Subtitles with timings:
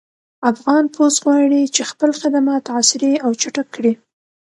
[0.51, 3.93] افغان پُست غواړي چې خپل خدمات عصري او چټک کړي